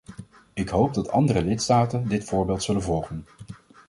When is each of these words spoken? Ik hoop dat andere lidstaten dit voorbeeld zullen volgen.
Ik 0.53 0.69
hoop 0.69 0.93
dat 0.93 1.09
andere 1.11 1.41
lidstaten 1.43 2.07
dit 2.07 2.23
voorbeeld 2.23 2.63
zullen 2.63 2.81
volgen. 2.81 3.25